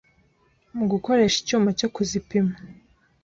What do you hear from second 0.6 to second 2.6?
mu gukoresha icyuma cyo kuzipima